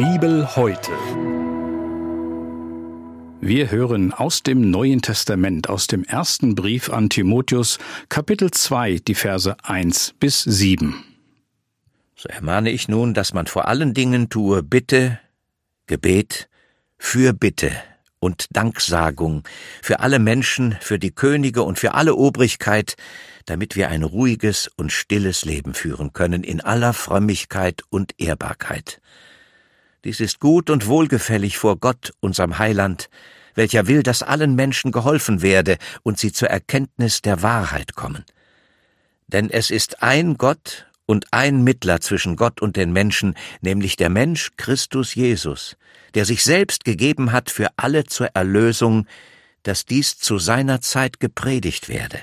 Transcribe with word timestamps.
Bibel 0.00 0.56
heute. 0.56 0.92
Wir 3.42 3.70
hören 3.70 4.14
aus 4.14 4.42
dem 4.42 4.70
Neuen 4.70 5.02
Testament, 5.02 5.68
aus 5.68 5.88
dem 5.88 6.04
ersten 6.04 6.54
Brief 6.54 6.88
an 6.88 7.10
Timotheus, 7.10 7.78
Kapitel 8.08 8.50
2, 8.50 9.00
die 9.06 9.14
Verse 9.14 9.54
1 9.62 10.14
bis 10.18 10.40
7. 10.42 11.04
So 12.16 12.30
ermahne 12.30 12.70
ich 12.70 12.88
nun, 12.88 13.12
dass 13.12 13.34
man 13.34 13.46
vor 13.46 13.68
allen 13.68 13.92
Dingen 13.92 14.30
tue 14.30 14.62
Bitte, 14.62 15.20
Gebet, 15.86 16.48
Fürbitte 16.96 17.70
und 18.20 18.46
Danksagung 18.52 19.42
für 19.82 20.00
alle 20.00 20.18
Menschen, 20.18 20.78
für 20.80 20.98
die 20.98 21.14
Könige 21.14 21.62
und 21.62 21.78
für 21.78 21.92
alle 21.92 22.14
Obrigkeit, 22.14 22.96
damit 23.44 23.76
wir 23.76 23.90
ein 23.90 24.04
ruhiges 24.04 24.66
und 24.66 24.92
stilles 24.92 25.44
Leben 25.44 25.74
führen 25.74 26.14
können 26.14 26.42
in 26.42 26.62
aller 26.62 26.94
Frömmigkeit 26.94 27.82
und 27.90 28.14
Ehrbarkeit. 28.16 29.02
Dies 30.04 30.20
ist 30.20 30.40
gut 30.40 30.70
und 30.70 30.86
wohlgefällig 30.86 31.58
vor 31.58 31.76
Gott, 31.76 32.12
unserem 32.20 32.58
Heiland, 32.58 33.10
welcher 33.54 33.86
will, 33.86 34.02
dass 34.02 34.22
allen 34.22 34.54
Menschen 34.54 34.92
geholfen 34.92 35.42
werde 35.42 35.76
und 36.02 36.18
sie 36.18 36.32
zur 36.32 36.48
Erkenntnis 36.48 37.20
der 37.20 37.42
Wahrheit 37.42 37.94
kommen. 37.94 38.24
Denn 39.26 39.50
es 39.50 39.70
ist 39.70 40.02
ein 40.02 40.38
Gott 40.38 40.86
und 41.04 41.26
ein 41.32 41.62
Mittler 41.64 42.00
zwischen 42.00 42.36
Gott 42.36 42.62
und 42.62 42.76
den 42.76 42.92
Menschen, 42.92 43.34
nämlich 43.60 43.96
der 43.96 44.08
Mensch 44.08 44.52
Christus 44.56 45.14
Jesus, 45.14 45.76
der 46.14 46.24
sich 46.24 46.44
selbst 46.44 46.84
gegeben 46.84 47.32
hat 47.32 47.50
für 47.50 47.68
alle 47.76 48.04
zur 48.04 48.28
Erlösung, 48.28 49.06
dass 49.64 49.84
dies 49.84 50.18
zu 50.18 50.38
seiner 50.38 50.80
Zeit 50.80 51.20
gepredigt 51.20 51.88
werde. 51.90 52.20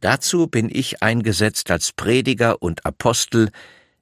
Dazu 0.00 0.46
bin 0.46 0.68
ich 0.72 1.02
eingesetzt 1.02 1.72
als 1.72 1.92
Prediger 1.92 2.62
und 2.62 2.86
Apostel, 2.86 3.50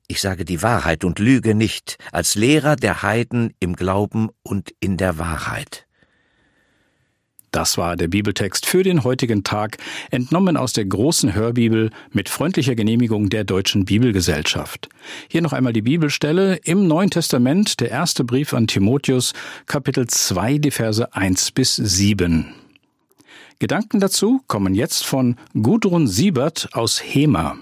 ich 0.09 0.21
sage 0.21 0.45
die 0.45 0.63
Wahrheit 0.63 1.05
und 1.05 1.19
lüge 1.19 1.55
nicht, 1.55 1.99
als 2.13 2.35
Lehrer 2.35 2.77
der 2.77 3.03
Heiden 3.03 3.55
im 3.61 3.75
Glauben 3.77 4.29
und 4.43 4.73
in 4.81 4.97
der 4.97 5.19
Wahrheit. 5.19 5.87
Das 7.57 7.79
war 7.79 7.97
der 7.97 8.09
Bibeltext 8.09 8.67
für 8.67 8.83
den 8.83 9.03
heutigen 9.03 9.43
Tag, 9.43 9.79
entnommen 10.11 10.59
aus 10.59 10.75
der 10.75 10.85
großen 10.85 11.35
Hörbibel 11.35 11.91
mit 12.13 12.29
freundlicher 12.29 12.75
Genehmigung 12.75 13.31
der 13.31 13.45
Deutschen 13.45 13.87
Bibelgesellschaft. 13.87 14.91
Hier 15.29 15.41
noch 15.41 15.55
einmal 15.55 15.73
die 15.73 15.81
Bibelstelle 15.81 16.57
im 16.65 16.87
Neuen 16.87 17.11
Testament, 17.11 17.81
der 17.81 17.91
erste 17.91 18.25
Brief 18.25 18.53
an 18.53 18.67
Timotheus, 18.67 19.33
Kapitel 19.65 20.07
2, 20.07 20.59
die 20.59 20.71
Verse 20.71 21.15
1 21.15 21.53
bis 21.53 21.77
7. 21.77 22.53
Gedanken 23.59 24.01
dazu 24.01 24.43
kommen 24.49 24.75
jetzt 24.75 25.07
von 25.07 25.37
Gudrun 25.55 26.07
Siebert 26.09 26.69
aus 26.73 27.03
Hema. 27.03 27.57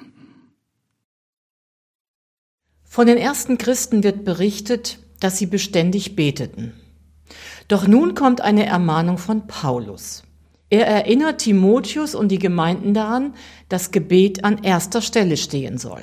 Von 2.95 3.09
den 3.09 3.19
ersten 3.19 3.59
Christen 3.59 4.05
wird 4.05 4.25
berichtet, 4.25 5.01
dass 5.19 5.37
sie 5.37 5.47
beständig 5.47 6.15
beteten. 6.15 6.75
Doch 7.67 7.89
nun 7.89 8.15
kommt 8.15 8.41
eine 8.41 8.67
Ermahnung 8.67 9.19
von 9.19 9.49
Paulus. 9.49 10.23
Er 10.71 10.87
erinnert 10.87 11.41
Timotheus 11.41 12.15
und 12.15 12.29
die 12.29 12.39
Gemeinden 12.39 12.95
daran, 12.95 13.35
dass 13.69 13.91
Gebet 13.91 14.45
an 14.45 14.63
erster 14.63 15.03
Stelle 15.03 15.37
stehen 15.37 15.77
soll. 15.77 16.03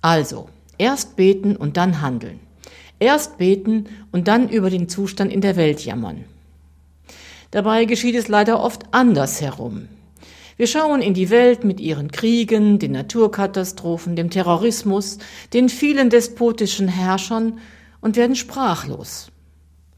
Also, 0.00 0.48
erst 0.78 1.16
beten 1.16 1.54
und 1.54 1.76
dann 1.76 2.00
handeln. 2.00 2.40
Erst 2.98 3.36
beten 3.36 3.88
und 4.10 4.26
dann 4.26 4.48
über 4.48 4.70
den 4.70 4.88
Zustand 4.88 5.30
in 5.30 5.42
der 5.42 5.56
Welt 5.56 5.84
jammern. 5.84 6.24
Dabei 7.50 7.84
geschieht 7.84 8.14
es 8.14 8.28
leider 8.28 8.58
oft 8.58 8.84
andersherum. 8.92 9.86
Wir 10.56 10.66
schauen 10.66 11.00
in 11.00 11.14
die 11.14 11.30
Welt 11.30 11.64
mit 11.64 11.80
ihren 11.80 12.10
Kriegen, 12.10 12.78
den 12.78 12.92
Naturkatastrophen, 12.92 14.16
dem 14.16 14.30
Terrorismus, 14.30 15.18
den 15.52 15.68
vielen 15.68 16.10
despotischen 16.10 16.88
Herrschern 16.88 17.58
und 18.00 18.16
werden 18.16 18.36
sprachlos. 18.36 19.32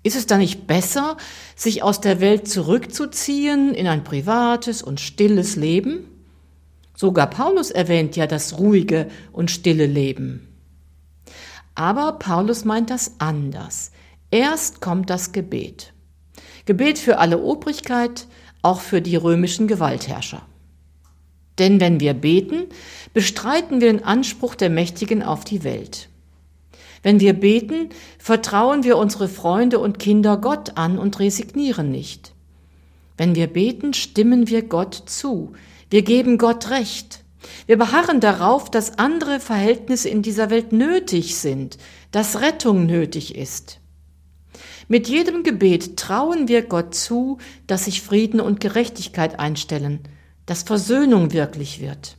Ist 0.05 0.17
es 0.17 0.27
da 0.27 0.37
nicht 0.37 0.67
besser, 0.67 1.17
sich 1.57 1.83
aus 1.83 2.01
der 2.01 2.21
Welt 2.21 2.47
zurückzuziehen 2.47 3.75
in 3.75 3.87
ein 3.87 4.05
privates 4.05 4.83
und 4.83 5.01
stilles 5.01 5.57
Leben? 5.57 6.09
Sogar 6.95 7.29
Paulus 7.29 7.71
erwähnt 7.71 8.15
ja 8.15 8.27
das 8.27 8.59
ruhige 8.59 9.09
und 9.33 9.51
stille 9.51 9.87
Leben. 9.87 10.49
Aber 11.75 12.13
Paulus 12.19 12.65
meint 12.65 12.91
das 12.91 13.17
anders. 13.19 13.91
Erst 14.31 14.81
kommt 14.81 15.11
das 15.11 15.33
Gebet. 15.33 15.93
Gebet 16.67 16.99
für 16.99 17.19
alle 17.19 17.39
Obrigkeit, 17.43 18.27
auch 18.65 18.81
für 18.81 19.03
die 19.03 19.17
römischen 19.17 19.69
Gewaltherrscher. 19.69 20.43
Denn 21.59 21.81
wenn 21.81 22.01
wir 22.01 22.15
beten, 22.15 22.65
bestreiten 23.13 23.81
wir 23.81 23.93
den 23.93 24.05
Anspruch 24.05 24.55
der 24.55 24.71
Mächtigen 24.71 25.23
auf 25.23 25.45
die 25.45 25.63
Welt. 25.63 26.09
Wenn 27.03 27.21
wir 27.21 27.35
beten, 27.35 27.91
vertrauen 28.19 28.83
wir 28.83 28.97
unsere 28.97 29.29
Freunde 29.29 29.79
und 29.79 29.99
Kinder 29.99 30.39
Gott 30.39 30.77
an 30.77 30.99
und 30.99 31.21
resignieren 31.21 31.91
nicht. 31.91 32.33
Wenn 33.17 33.35
wir 33.35 33.47
beten, 33.47 33.95
stimmen 33.95 34.49
wir 34.49 34.63
Gott 34.63 35.03
zu. 35.07 35.53
Wir 35.91 36.03
geben 36.03 36.39
Gott 36.39 36.71
Recht. 36.71 37.23
Wir 37.67 37.77
beharren 37.77 38.21
darauf, 38.21 38.71
dass 38.71 38.99
andere 38.99 39.39
Verhältnisse 39.39 40.09
in 40.09 40.23
dieser 40.23 40.49
Welt 40.51 40.73
nötig 40.73 41.37
sind, 41.37 41.77
dass 42.11 42.41
Rettung 42.41 42.87
nötig 42.87 43.37
ist. 43.37 43.81
Mit 44.89 45.09
jedem 45.09 45.43
Gebet 45.43 45.97
trauen 45.97 46.49
wir 46.49 46.63
Gott 46.63 46.95
zu, 46.95 47.39
dass 47.67 47.87
sich 47.87 48.03
Frieden 48.03 48.41
und 48.41 48.61
Gerechtigkeit 48.61 49.39
einstellen, 49.39 50.01
dass 50.47 50.63
Versöhnung 50.63 51.33
wirklich 51.33 51.81
wird. 51.81 52.17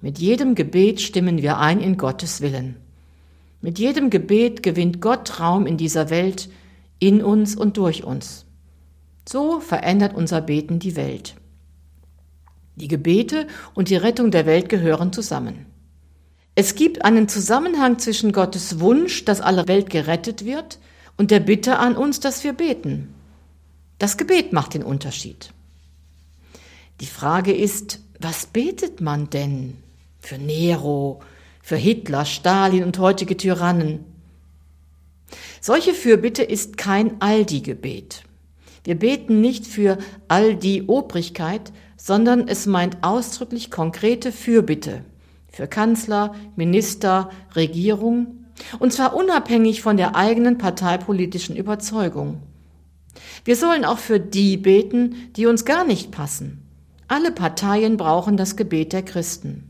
Mit 0.00 0.18
jedem 0.18 0.54
Gebet 0.54 1.00
stimmen 1.00 1.40
wir 1.40 1.58
ein 1.58 1.80
in 1.80 1.96
Gottes 1.96 2.40
Willen. 2.40 2.76
Mit 3.60 3.78
jedem 3.78 4.10
Gebet 4.10 4.62
gewinnt 4.62 5.00
Gott 5.00 5.40
Raum 5.40 5.66
in 5.66 5.76
dieser 5.76 6.10
Welt, 6.10 6.50
in 6.98 7.22
uns 7.22 7.54
und 7.54 7.76
durch 7.76 8.04
uns. 8.04 8.44
So 9.28 9.60
verändert 9.60 10.14
unser 10.14 10.40
Beten 10.40 10.78
die 10.78 10.96
Welt. 10.96 11.36
Die 12.74 12.88
Gebete 12.88 13.46
und 13.74 13.88
die 13.88 13.96
Rettung 13.96 14.30
der 14.30 14.46
Welt 14.46 14.68
gehören 14.68 15.12
zusammen. 15.12 15.66
Es 16.54 16.74
gibt 16.74 17.04
einen 17.04 17.28
Zusammenhang 17.28 17.98
zwischen 17.98 18.32
Gottes 18.32 18.80
Wunsch, 18.80 19.24
dass 19.24 19.40
alle 19.40 19.68
Welt 19.68 19.88
gerettet 19.88 20.44
wird, 20.44 20.78
und 21.16 21.30
der 21.30 21.40
Bitte 21.40 21.78
an 21.78 21.96
uns, 21.96 22.20
dass 22.20 22.44
wir 22.44 22.52
beten. 22.52 23.14
Das 23.98 24.16
Gebet 24.16 24.52
macht 24.52 24.74
den 24.74 24.82
Unterschied. 24.82 25.52
Die 27.00 27.06
Frage 27.06 27.52
ist, 27.52 28.00
was 28.18 28.46
betet 28.46 29.00
man 29.00 29.30
denn 29.30 29.76
für 30.20 30.38
Nero, 30.38 31.20
für 31.62 31.76
Hitler, 31.76 32.24
Stalin 32.24 32.84
und 32.84 32.98
heutige 32.98 33.36
Tyrannen. 33.36 34.04
Solche 35.60 35.94
Fürbitte 35.94 36.42
ist 36.42 36.76
kein 36.76 37.20
Aldi-Gebet. 37.20 38.24
Wir 38.84 38.96
beten 38.96 39.40
nicht 39.40 39.66
für 39.66 39.98
all 40.26 40.56
die 40.56 40.84
Obrigkeit, 40.84 41.72
sondern 41.96 42.48
es 42.48 42.66
meint 42.66 42.98
ausdrücklich 43.02 43.70
konkrete 43.70 44.32
Fürbitte 44.32 45.04
für 45.52 45.68
Kanzler, 45.68 46.34
Minister, 46.56 47.30
Regierung, 47.54 48.41
und 48.78 48.92
zwar 48.92 49.14
unabhängig 49.14 49.82
von 49.82 49.96
der 49.96 50.16
eigenen 50.16 50.58
parteipolitischen 50.58 51.56
Überzeugung. 51.56 52.42
Wir 53.44 53.56
sollen 53.56 53.84
auch 53.84 53.98
für 53.98 54.20
die 54.20 54.56
beten, 54.56 55.30
die 55.36 55.46
uns 55.46 55.64
gar 55.64 55.84
nicht 55.84 56.10
passen. 56.10 56.62
Alle 57.08 57.32
Parteien 57.32 57.96
brauchen 57.96 58.36
das 58.36 58.56
Gebet 58.56 58.92
der 58.92 59.02
Christen. 59.02 59.68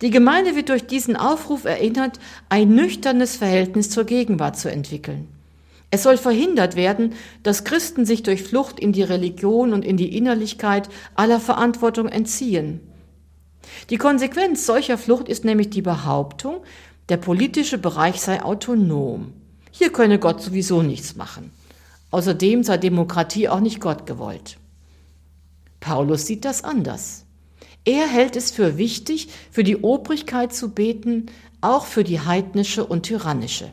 Die 0.00 0.10
Gemeinde 0.10 0.54
wird 0.56 0.68
durch 0.68 0.86
diesen 0.86 1.16
Aufruf 1.16 1.64
erinnert, 1.64 2.18
ein 2.48 2.74
nüchternes 2.74 3.36
Verhältnis 3.36 3.90
zur 3.90 4.04
Gegenwart 4.04 4.58
zu 4.58 4.70
entwickeln. 4.70 5.28
Es 5.90 6.04
soll 6.04 6.16
verhindert 6.16 6.74
werden, 6.74 7.14
dass 7.42 7.64
Christen 7.64 8.06
sich 8.06 8.22
durch 8.22 8.42
Flucht 8.42 8.80
in 8.80 8.92
die 8.92 9.02
Religion 9.02 9.74
und 9.74 9.84
in 9.84 9.98
die 9.98 10.16
Innerlichkeit 10.16 10.88
aller 11.14 11.38
Verantwortung 11.38 12.08
entziehen. 12.08 12.80
Die 13.90 13.98
Konsequenz 13.98 14.64
solcher 14.64 14.96
Flucht 14.96 15.28
ist 15.28 15.44
nämlich 15.44 15.70
die 15.70 15.82
Behauptung, 15.82 16.62
der 17.08 17.16
politische 17.16 17.78
Bereich 17.78 18.20
sei 18.20 18.42
autonom. 18.42 19.32
Hier 19.70 19.92
könne 19.92 20.18
Gott 20.18 20.42
sowieso 20.42 20.82
nichts 20.82 21.16
machen. 21.16 21.50
Außerdem 22.10 22.62
sei 22.62 22.76
Demokratie 22.76 23.48
auch 23.48 23.60
nicht 23.60 23.80
Gott 23.80 24.06
gewollt. 24.06 24.58
Paulus 25.80 26.26
sieht 26.26 26.44
das 26.44 26.62
anders. 26.62 27.24
Er 27.84 28.06
hält 28.06 28.36
es 28.36 28.50
für 28.50 28.78
wichtig, 28.78 29.28
für 29.50 29.64
die 29.64 29.78
Obrigkeit 29.78 30.54
zu 30.54 30.70
beten, 30.70 31.26
auch 31.60 31.86
für 31.86 32.04
die 32.04 32.20
heidnische 32.20 32.84
und 32.84 33.02
tyrannische. 33.02 33.70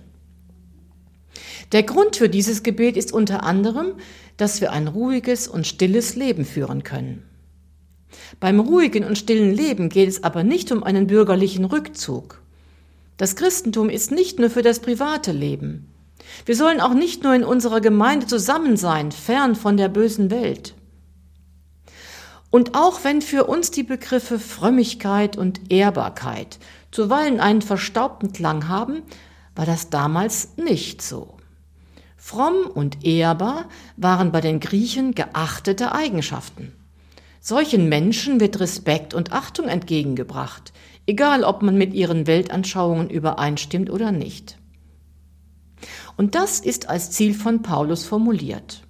Der 1.71 1.83
Grund 1.83 2.15
für 2.15 2.29
dieses 2.29 2.63
Gebet 2.63 2.97
ist 2.97 3.11
unter 3.13 3.43
anderem, 3.43 3.93
dass 4.37 4.61
wir 4.61 4.71
ein 4.71 4.87
ruhiges 4.87 5.47
und 5.47 5.67
stilles 5.67 6.15
Leben 6.15 6.45
führen 6.45 6.83
können. 6.83 7.23
Beim 8.39 8.59
ruhigen 8.59 9.03
und 9.03 9.17
stillen 9.17 9.53
Leben 9.53 9.89
geht 9.89 10.09
es 10.09 10.23
aber 10.23 10.43
nicht 10.43 10.71
um 10.71 10.83
einen 10.83 11.05
bürgerlichen 11.05 11.65
Rückzug. 11.65 12.41
Das 13.19 13.35
Christentum 13.35 13.89
ist 13.89 14.11
nicht 14.11 14.39
nur 14.39 14.49
für 14.49 14.61
das 14.61 14.79
private 14.79 15.33
Leben. 15.33 15.93
Wir 16.45 16.55
sollen 16.55 16.79
auch 16.79 16.93
nicht 16.93 17.21
nur 17.21 17.35
in 17.35 17.43
unserer 17.43 17.81
Gemeinde 17.81 18.27
zusammen 18.27 18.77
sein, 18.77 19.11
fern 19.11 19.55
von 19.55 19.75
der 19.75 19.89
bösen 19.89 20.31
Welt. 20.31 20.73
Und 22.49 22.75
auch 22.75 23.03
wenn 23.03 23.21
für 23.21 23.43
uns 23.43 23.71
die 23.71 23.83
Begriffe 23.83 24.39
Frömmigkeit 24.39 25.35
und 25.35 25.69
Ehrbarkeit 25.69 26.59
zuweilen 26.91 27.41
einen 27.41 27.61
verstaubten 27.61 28.31
Klang 28.31 28.69
haben, 28.69 29.01
war 29.53 29.65
das 29.65 29.89
damals 29.89 30.55
nicht 30.55 31.01
so. 31.01 31.35
Fromm 32.15 32.67
und 32.73 33.05
ehrbar 33.05 33.67
waren 33.97 34.31
bei 34.31 34.39
den 34.39 34.61
Griechen 34.61 35.13
geachtete 35.13 35.91
Eigenschaften. 35.91 36.71
Solchen 37.41 37.89
Menschen 37.89 38.39
wird 38.39 38.61
Respekt 38.61 39.13
und 39.13 39.33
Achtung 39.33 39.67
entgegengebracht, 39.67 40.71
egal 41.09 41.43
ob 41.43 41.63
man 41.63 41.75
mit 41.75 41.95
ihren 41.95 42.27
Weltanschauungen 42.27 43.09
übereinstimmt 43.09 43.89
oder 43.89 44.11
nicht. 44.11 44.59
Und 46.17 46.35
das 46.35 46.59
ist 46.59 46.87
als 46.87 47.09
Ziel 47.09 47.33
von 47.33 47.63
Paulus 47.63 48.05
formuliert. 48.05 48.83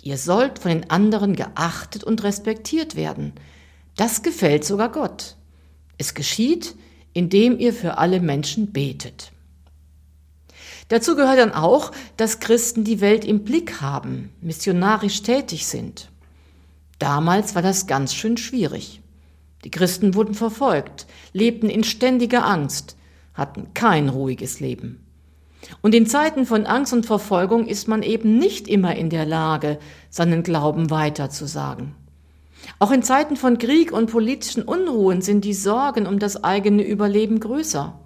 Ihr 0.00 0.16
sollt 0.16 0.60
von 0.60 0.70
den 0.70 0.90
anderen 0.90 1.34
geachtet 1.34 2.04
und 2.04 2.22
respektiert 2.22 2.94
werden. 2.94 3.32
Das 3.96 4.22
gefällt 4.22 4.64
sogar 4.64 4.92
Gott. 4.92 5.36
Es 5.98 6.14
geschieht, 6.14 6.76
indem 7.12 7.58
ihr 7.58 7.74
für 7.74 7.98
alle 7.98 8.20
Menschen 8.20 8.72
betet. 8.72 9.32
Dazu 10.86 11.16
gehört 11.16 11.38
dann 11.38 11.52
auch, 11.52 11.90
dass 12.16 12.38
Christen 12.38 12.84
die 12.84 13.00
Welt 13.00 13.24
im 13.24 13.42
Blick 13.42 13.80
haben, 13.80 14.30
missionarisch 14.40 15.22
tätig 15.22 15.66
sind. 15.66 16.10
Damals 17.00 17.56
war 17.56 17.62
das 17.62 17.88
ganz 17.88 18.14
schön 18.14 18.36
schwierig. 18.36 19.00
Die 19.64 19.70
Christen 19.70 20.14
wurden 20.14 20.34
verfolgt, 20.34 21.06
lebten 21.32 21.68
in 21.68 21.84
ständiger 21.84 22.46
Angst, 22.46 22.96
hatten 23.34 23.74
kein 23.74 24.08
ruhiges 24.08 24.60
Leben. 24.60 25.04
Und 25.82 25.94
in 25.94 26.06
Zeiten 26.06 26.46
von 26.46 26.66
Angst 26.66 26.92
und 26.92 27.06
Verfolgung 27.06 27.66
ist 27.66 27.86
man 27.86 28.02
eben 28.02 28.38
nicht 28.38 28.68
immer 28.68 28.96
in 28.96 29.10
der 29.10 29.26
Lage, 29.26 29.78
seinen 30.08 30.42
Glauben 30.42 30.90
weiterzusagen. 30.90 31.94
Auch 32.78 32.90
in 32.90 33.02
Zeiten 33.02 33.36
von 33.36 33.58
Krieg 33.58 33.92
und 33.92 34.10
politischen 34.10 34.62
Unruhen 34.62 35.22
sind 35.22 35.44
die 35.44 35.54
Sorgen 35.54 36.06
um 36.06 36.18
das 36.18 36.44
eigene 36.44 36.82
Überleben 36.82 37.40
größer. 37.40 37.98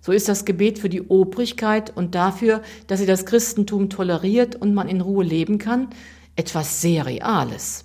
So 0.00 0.12
ist 0.12 0.28
das 0.28 0.44
Gebet 0.44 0.78
für 0.78 0.88
die 0.88 1.02
Obrigkeit 1.02 1.96
und 1.96 2.14
dafür, 2.14 2.62
dass 2.88 2.98
sie 2.98 3.06
das 3.06 3.24
Christentum 3.24 3.88
toleriert 3.88 4.56
und 4.56 4.74
man 4.74 4.88
in 4.88 5.00
Ruhe 5.00 5.24
leben 5.24 5.58
kann, 5.58 5.88
etwas 6.34 6.80
sehr 6.80 7.06
Reales. 7.06 7.84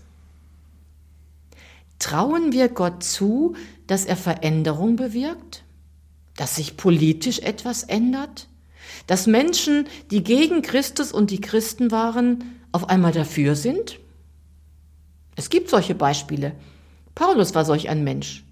Trauen 1.99 2.51
wir 2.51 2.69
Gott 2.69 3.03
zu, 3.03 3.55
dass 3.87 4.05
er 4.05 4.17
Veränderung 4.17 4.95
bewirkt? 4.95 5.63
Dass 6.35 6.55
sich 6.55 6.77
politisch 6.77 7.39
etwas 7.39 7.83
ändert? 7.83 8.47
Dass 9.07 9.27
Menschen, 9.27 9.87
die 10.11 10.23
gegen 10.23 10.61
Christus 10.61 11.11
und 11.11 11.31
die 11.31 11.41
Christen 11.41 11.91
waren, 11.91 12.61
auf 12.71 12.89
einmal 12.89 13.11
dafür 13.11 13.55
sind? 13.55 13.99
Es 15.35 15.49
gibt 15.49 15.69
solche 15.69 15.95
Beispiele. 15.95 16.53
Paulus 17.15 17.55
war 17.55 17.65
solch 17.65 17.89
ein 17.89 18.03
Mensch. 18.03 18.43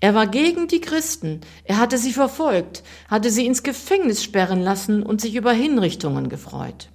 Er 0.00 0.14
war 0.14 0.26
gegen 0.26 0.66
die 0.66 0.80
Christen, 0.80 1.42
er 1.64 1.78
hatte 1.78 1.98
sie 1.98 2.12
verfolgt, 2.12 2.82
hatte 3.08 3.30
sie 3.30 3.44
ins 3.44 3.62
Gefängnis 3.62 4.24
sperren 4.24 4.62
lassen 4.62 5.02
und 5.02 5.20
sich 5.20 5.34
über 5.34 5.52
Hinrichtungen 5.52 6.30
gefreut. 6.30 6.88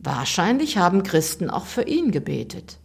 Wahrscheinlich 0.00 0.78
haben 0.78 1.04
Christen 1.04 1.48
auch 1.48 1.66
für 1.66 1.82
ihn 1.82 2.10
gebetet. 2.10 2.78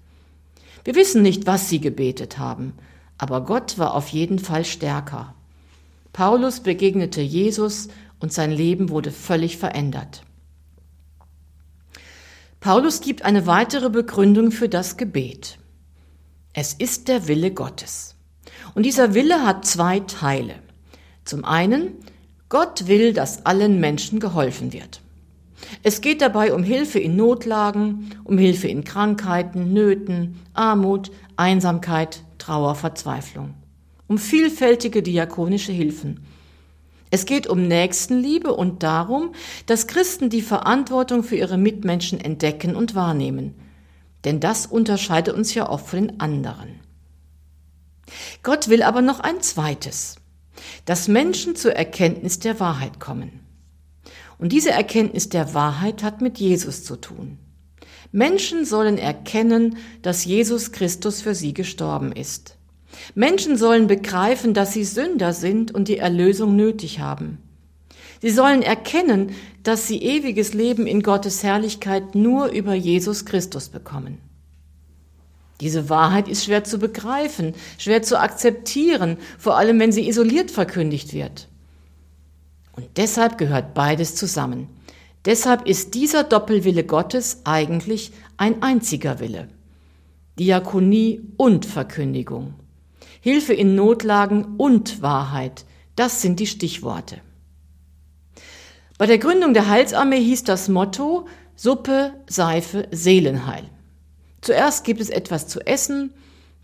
Wir 0.84 0.96
wissen 0.96 1.22
nicht, 1.22 1.46
was 1.48 1.70
sie 1.70 1.80
gebetet 1.80 2.38
haben, 2.38 2.74
aber 3.18 3.42
Gott 3.46 3.78
war 3.78 3.94
auf 3.94 4.10
jeden 4.10 4.40
Fall 4.40 4.66
stärker. 4.66 5.34
Paulus 6.12 6.60
begegnete 6.60 7.22
Jesus 7.22 7.88
und 8.20 8.34
sein 8.34 8.52
Leben 8.52 8.90
wurde 8.90 9.12
völlig 9.12 9.58
verändert. 9.58 10.24
Paulus 12.60 13.02
gibt 13.02 13.24
eine 13.24 13.46
weitere 13.46 13.90
Begründung 13.90 14.52
für 14.52 14.70
das 14.70 14.96
Gebet. 14.96 15.58
Es 16.54 16.74
ist 16.74 17.08
der 17.08 17.28
Wille 17.28 17.52
Gottes. 17.52 18.16
Und 18.76 18.84
dieser 18.86 19.14
Wille 19.14 19.46
hat 19.46 19.66
zwei 19.66 20.00
Teile. 20.02 20.56
Zum 21.26 21.46
einen, 21.46 21.94
Gott 22.50 22.88
will, 22.88 23.14
dass 23.14 23.46
allen 23.46 23.80
Menschen 23.80 24.20
geholfen 24.20 24.72
wird. 24.72 25.02
Es 25.82 26.02
geht 26.02 26.22
dabei 26.22 26.54
um 26.54 26.64
Hilfe 26.64 27.00
in 27.00 27.16
Notlagen, 27.16 28.12
um 28.24 28.38
Hilfe 28.38 28.68
in 28.68 28.84
Krankheiten, 28.84 29.74
Nöten, 29.74 30.40
Armut, 30.54 31.12
Einsamkeit, 31.36 32.24
Trauer, 32.38 32.76
Verzweiflung. 32.76 33.54
Um 34.08 34.18
vielfältige 34.18 35.02
diakonische 35.02 35.72
Hilfen. 35.72 36.26
Es 37.10 37.26
geht 37.26 37.48
um 37.48 37.68
Nächstenliebe 37.68 38.54
und 38.54 38.82
darum, 38.82 39.34
dass 39.68 39.88
Christen 39.88 40.30
die 40.30 40.42
Verantwortung 40.42 41.24
für 41.24 41.36
ihre 41.36 41.58
Mitmenschen 41.58 42.20
entdecken 42.20 42.76
und 42.76 42.96
wahrnehmen. 42.96 43.54
Denn 44.26 44.40
das 44.40 44.66
unterscheidet 44.66 45.36
uns 45.36 45.54
ja 45.54 45.70
oft 45.70 45.88
von 45.88 46.08
den 46.08 46.20
anderen. 46.20 46.80
Gott 48.42 48.68
will 48.68 48.84
aber 48.84 49.02
noch 49.02 49.20
ein 49.20 49.42
zweites, 49.42 50.16
dass 50.86 51.08
Menschen 51.08 51.56
zur 51.56 51.74
Erkenntnis 51.74 52.40
der 52.40 52.60
Wahrheit 52.60 53.00
kommen. 53.00 53.43
Und 54.38 54.52
diese 54.52 54.72
Erkenntnis 54.72 55.30
der 55.30 55.54
Wahrheit 55.54 56.04
hat 56.04 56.22
mit 56.22 56.38
Jesus 56.38 56.84
zu 56.84 56.96
tun. 56.96 57.38
Menschen 58.12 58.66
sollen 58.66 58.98
erkennen, 58.98 59.78
dass 60.02 60.26
Jesus 60.26 60.72
Christus 60.72 61.22
für 61.22 61.34
sie 61.34 61.54
gestorben 61.54 62.12
ist. 62.12 62.58
Menschen 63.16 63.58
sollen 63.58 63.88
begreifen, 63.88 64.54
dass 64.54 64.74
sie 64.74 64.84
Sünder 64.84 65.34
sind 65.34 65.74
und 65.74 65.88
die 65.88 65.98
Erlösung 65.98 66.56
nötig 66.56 67.00
haben. 67.00 67.40
Sie 68.22 68.30
sollen 68.30 68.62
erkennen, 68.62 69.32
dass 69.64 69.88
sie 69.88 70.02
ewiges 70.02 70.54
Leben 70.54 70.88
in 70.88 71.02
Gottes 71.02 71.44
Herrlichkeit 71.44 72.16
nur 72.16 72.48
über 72.48 72.74
Jesus 72.74 73.26
Christus 73.26 73.70
bekommen. 73.70 74.20
Diese 75.60 75.90
Wahrheit 75.90 76.28
ist 76.28 76.46
schwer 76.46 76.64
zu 76.64 76.78
begreifen, 76.78 77.54
schwer 77.78 78.02
zu 78.02 78.20
akzeptieren, 78.20 79.18
vor 79.38 79.58
allem 79.58 79.80
wenn 79.80 79.92
sie 79.92 80.08
isoliert 80.08 80.52
verkündigt 80.52 81.14
wird. 81.14 81.48
Und 82.74 82.98
deshalb 82.98 83.38
gehört 83.38 83.74
beides 83.74 84.16
zusammen. 84.16 84.68
Deshalb 85.26 85.68
ist 85.68 85.94
dieser 85.94 86.24
Doppelwille 86.24 86.84
Gottes 86.84 87.42
eigentlich 87.46 88.12
ein 88.36 88.62
einziger 88.62 89.20
Wille. 89.20 89.48
Diakonie 90.38 91.22
und 91.38 91.66
Verkündigung. 91.66 92.56
Hilfe 93.22 93.54
in 93.54 93.76
Notlagen 93.76 94.56
und 94.58 95.02
Wahrheit. 95.02 95.66
Das 95.96 96.22
sind 96.22 96.40
die 96.40 96.48
Stichworte. 96.48 97.22
Bei 98.98 99.06
der 99.06 99.18
Gründung 99.18 99.54
der 99.54 99.70
Heilsarmee 99.70 100.22
hieß 100.22 100.44
das 100.44 100.68
Motto 100.68 101.28
Suppe, 101.56 102.14
Seife, 102.28 102.88
Seelenheil. 102.92 103.64
Zuerst 104.42 104.84
gibt 104.84 105.00
es 105.00 105.10
etwas 105.10 105.48
zu 105.48 105.66
essen, 105.66 106.14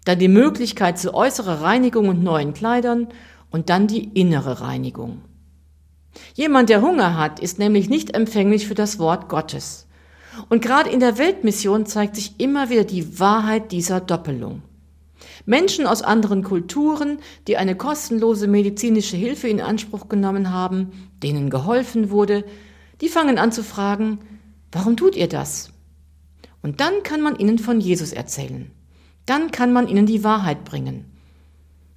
dann 0.03 0.19
die 0.19 0.27
Möglichkeit 0.27 0.97
zu 0.97 1.13
äußerer 1.13 1.61
Reinigung 1.61 2.09
und 2.09 2.23
neuen 2.23 2.53
Kleidern 2.53 3.07
und 3.51 3.69
dann 3.69 3.87
die 3.87 4.03
innere 4.19 4.61
Reinigung. 4.61 5.21
Jemand, 6.33 6.69
der 6.69 6.81
Hunger 6.81 7.17
hat, 7.17 7.39
ist 7.39 7.59
nämlich 7.59 7.89
nicht 7.89 8.15
empfänglich 8.15 8.67
für 8.67 8.75
das 8.75 8.99
Wort 8.99 9.29
Gottes. 9.29 9.87
Und 10.47 10.61
gerade 10.61 10.89
in 10.89 10.99
der 10.99 11.17
Weltmission 11.17 11.85
zeigt 11.85 12.15
sich 12.15 12.39
immer 12.39 12.69
wieder 12.69 12.83
die 12.83 13.19
Wahrheit 13.19 13.71
dieser 13.71 13.99
Doppelung. 13.99 14.61
Menschen 15.45 15.85
aus 15.85 16.01
anderen 16.01 16.43
Kulturen, 16.43 17.19
die 17.47 17.57
eine 17.57 17.75
kostenlose 17.75 18.47
medizinische 18.47 19.17
Hilfe 19.17 19.47
in 19.47 19.61
Anspruch 19.61 20.07
genommen 20.07 20.51
haben, 20.51 20.91
denen 21.23 21.49
geholfen 21.49 22.09
wurde, 22.09 22.45
die 23.01 23.09
fangen 23.09 23.37
an 23.37 23.51
zu 23.51 23.63
fragen, 23.63 24.19
warum 24.71 24.97
tut 24.97 25.15
ihr 25.15 25.27
das? 25.27 25.71
Und 26.61 26.79
dann 26.81 27.03
kann 27.03 27.21
man 27.21 27.37
ihnen 27.37 27.57
von 27.57 27.79
Jesus 27.79 28.11
erzählen. 28.11 28.71
Dann 29.25 29.51
kann 29.51 29.73
man 29.73 29.87
ihnen 29.87 30.05
die 30.05 30.23
Wahrheit 30.23 30.65
bringen. 30.65 31.05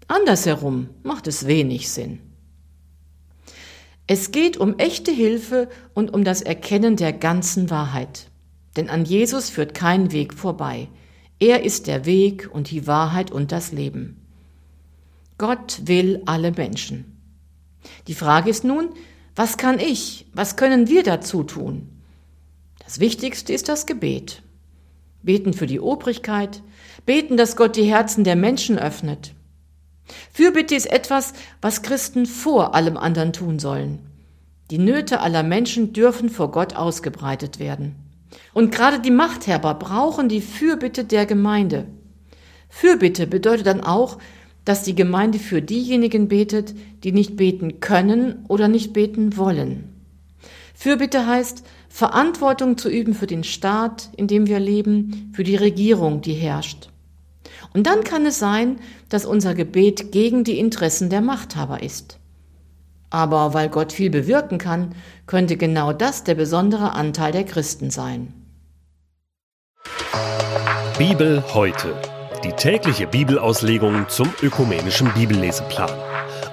Andersherum 0.09 0.89
macht 1.03 1.27
es 1.27 1.47
wenig 1.47 1.91
Sinn. 1.91 2.21
Es 4.15 4.31
geht 4.31 4.59
um 4.59 4.79
echte 4.79 5.11
Hilfe 5.11 5.71
und 5.95 6.13
um 6.13 6.23
das 6.23 6.43
Erkennen 6.43 6.97
der 6.97 7.15
ganzen 7.15 7.71
Wahrheit. 7.71 8.29
Denn 8.77 8.91
an 8.91 9.07
Jesus 9.07 9.49
führt 9.49 9.73
kein 9.73 10.13
Weg 10.13 10.35
vorbei. 10.35 10.89
Er 11.39 11.65
ist 11.65 11.87
der 11.87 12.05
Weg 12.05 12.51
und 12.53 12.71
die 12.71 12.87
Wahrheit 12.87 13.31
und 13.31 13.53
das 13.53 13.73
Leben. 13.73 14.21
Gott 15.39 15.81
will 15.87 16.21
alle 16.27 16.53
Menschen. 16.53 17.23
Die 18.07 18.13
Frage 18.13 18.51
ist 18.51 18.65
nun, 18.65 18.91
was 19.35 19.57
kann 19.57 19.81
ich, 19.81 20.27
was 20.35 20.57
können 20.57 20.89
wir 20.89 21.05
dazu 21.05 21.43
tun? 21.43 21.89
Das 22.85 23.01
Wichtigste 23.01 23.55
ist 23.55 23.71
das 23.71 23.87
Gebet. 23.87 24.43
Beten 25.23 25.55
für 25.55 25.67
die 25.67 25.81
Obrigkeit, 25.81 26.63
beten, 27.07 27.39
dass 27.39 27.57
Gott 27.57 27.77
die 27.77 27.91
Herzen 27.91 28.25
der 28.25 28.37
Menschen 28.37 28.79
öffnet, 28.79 29.33
Fürbitte 30.33 30.75
ist 30.75 30.91
etwas, 30.91 31.33
was 31.61 31.83
Christen 31.83 32.27
vor 32.27 32.75
allem 32.75 32.97
anderen 32.97 33.33
tun 33.33 33.59
sollen. 33.59 33.99
Die 34.71 34.79
Nöte 34.79 35.21
aller 35.21 35.43
Menschen 35.43 35.93
dürfen 35.93 36.29
vor 36.29 36.51
Gott 36.51 36.75
ausgebreitet 36.77 37.59
werden. 37.59 37.97
Und 38.55 38.73
gerade 38.75 39.01
die 39.01 39.11
Machthaber 39.11 39.75
brauchen 39.75 40.29
die 40.29 40.41
Fürbitte 40.41 41.05
der 41.05 41.27
Gemeinde. 41.27 41.87
Fürbitte 42.69 43.27
bedeutet 43.27 43.67
dann 43.67 43.83
auch, 43.83 44.19
dass 44.65 44.83
die 44.83 44.95
Gemeinde 44.95 45.39
für 45.39 45.61
diejenigen 45.61 46.29
betet, 46.29 46.75
die 47.05 47.13
nicht 47.13 47.37
beten 47.37 47.81
können 47.81 48.45
oder 48.49 48.69
nicht 48.69 48.93
beten 48.93 49.37
wollen. 49.37 49.89
Fürbitte 50.75 51.27
heißt, 51.27 51.65
Verantwortung 51.89 52.79
zu 52.79 52.89
üben 52.89 53.15
für 53.15 53.27
den 53.27 53.45
Staat, 53.45 54.09
in 54.17 54.27
dem 54.27 54.47
wir 54.47 54.59
leben, 54.59 55.33
für 55.35 55.45
die 55.45 55.57
Regierung, 55.57 56.23
die 56.23 56.33
herrscht. 56.33 56.92
Und 57.75 57.87
dann 57.87 58.05
kann 58.05 58.27
es 58.27 58.39
sein, 58.39 58.79
dass 59.09 59.25
unser 59.25 59.55
Gebet 59.55 60.13
gegen 60.13 60.45
die 60.45 60.59
Interessen 60.59 61.11
der 61.11 61.21
Machthaber 61.21 61.83
ist. 61.83 62.19
Aber 63.11 63.53
weil 63.55 63.69
Gott 63.69 63.93
viel 63.93 64.11
bewirken 64.11 64.59
kann, 64.59 64.95
könnte 65.27 65.57
genau 65.57 65.93
das 65.93 66.25
der 66.25 66.35
besondere 66.35 66.93
Anteil 66.93 67.33
der 67.33 67.45
Christen 67.45 67.91
sein. 67.91 68.33
Bibel 70.99 71.43
heute. 71.53 71.95
Die 72.45 72.53
tägliche 72.53 73.07
Bibelauslegung 73.07 74.09
zum 74.09 74.29
ökumenischen 74.43 75.13
Bibelleseplan. 75.15 75.91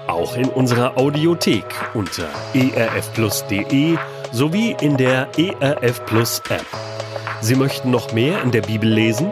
Auch 0.07 0.35
in 0.35 0.49
unserer 0.49 0.97
Audiothek 0.97 1.65
unter 1.93 2.27
erfplus.de 2.53 3.97
sowie 4.31 4.75
in 4.81 4.97
der 4.97 5.29
ERF 5.37 6.05
Plus 6.05 6.41
App. 6.49 6.65
Sie 7.41 7.55
möchten 7.55 7.89
noch 7.89 8.11
mehr 8.13 8.41
in 8.41 8.51
der 8.51 8.61
Bibel 8.61 8.89
lesen? 8.89 9.31